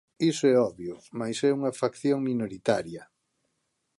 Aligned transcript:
Iso 0.31 0.43
é 0.53 0.55
obvio, 0.69 0.95
mais 1.19 1.37
é 1.47 1.49
unha 1.57 1.75
facción 1.81 2.19
minoritaria. 2.29 3.03